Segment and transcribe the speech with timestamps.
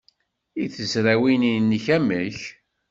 [0.63, 2.39] I tezrawin-nnek, amek?